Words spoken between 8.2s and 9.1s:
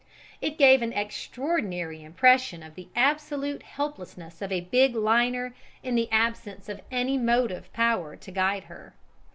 guide her.